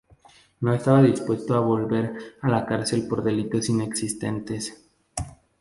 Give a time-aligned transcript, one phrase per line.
[0.61, 4.83] No estaba dispuesto a volver a la cárcel por delitos inexistentes.